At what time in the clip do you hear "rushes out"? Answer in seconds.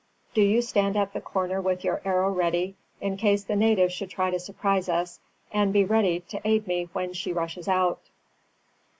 7.31-8.01